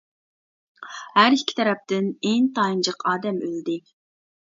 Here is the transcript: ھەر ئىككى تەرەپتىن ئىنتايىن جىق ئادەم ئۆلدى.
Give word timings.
ھەر 1.19 1.37
ئىككى 1.37 1.57
تەرەپتىن 1.61 2.09
ئىنتايىن 2.33 2.83
جىق 2.91 3.09
ئادەم 3.15 3.43
ئۆلدى. 3.51 3.81